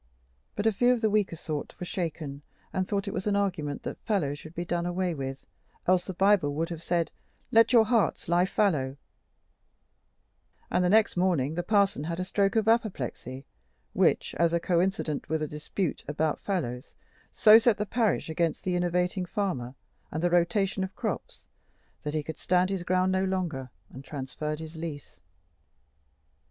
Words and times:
but 0.55 0.65
a 0.65 0.71
few 0.71 0.91
of 0.91 1.01
the 1.01 1.11
weaker 1.11 1.35
sort 1.35 1.79
were 1.79 1.85
shaken, 1.85 2.41
and 2.73 2.87
thought 2.87 3.07
it 3.07 3.13
was 3.13 3.27
an 3.27 3.35
argument 3.35 3.83
that 3.83 3.99
fallows 4.01 4.39
should 4.39 4.55
be 4.55 4.65
done 4.65 4.87
away 4.87 5.13
with, 5.13 5.45
else 5.87 6.05
the 6.05 6.13
Bible 6.15 6.55
would 6.55 6.69
have 6.69 6.81
said, 6.81 7.11
"Let 7.51 7.71
your 7.71 7.85
fallows 7.85 8.27
lie"; 8.27 8.95
and 10.71 10.83
the 10.83 10.89
next 10.89 11.17
morning 11.17 11.53
the 11.53 11.61
parson 11.61 12.05
had 12.05 12.19
a 12.19 12.25
stroke 12.25 12.55
of 12.55 12.67
apoplexy, 12.67 13.45
which, 13.93 14.33
as 14.39 14.57
coincident 14.63 15.29
with 15.29 15.43
a 15.43 15.47
dispute 15.47 16.03
about 16.07 16.39
fallows, 16.41 16.95
so 17.31 17.59
set 17.59 17.77
the 17.77 17.85
parish 17.85 18.27
against 18.27 18.63
the 18.63 18.75
innovating 18.75 19.25
farmer 19.27 19.75
and 20.09 20.23
the 20.23 20.31
rotation 20.31 20.83
of 20.83 20.95
crops, 20.95 21.45
that 22.01 22.15
he 22.15 22.23
could 22.23 22.39
stand 22.39 22.71
his 22.71 22.81
ground 22.81 23.11
no 23.11 23.23
longer, 23.23 23.69
and 23.91 24.03
transferred 24.03 24.57
his 24.57 24.75
lease. 24.75 25.19